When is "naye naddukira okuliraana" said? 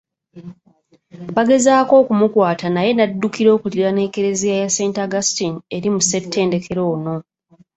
2.71-4.01